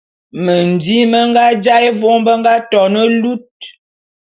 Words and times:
Mendim 0.43 1.07
me 1.11 1.19
nga 1.29 1.43
jaé 1.63 1.89
vôm 1.99 2.19
be 2.25 2.33
nga 2.39 2.53
to 2.71 2.81
ne 2.93 3.01
lut. 3.21 3.57